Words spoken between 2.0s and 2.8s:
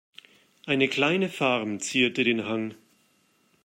den Hang.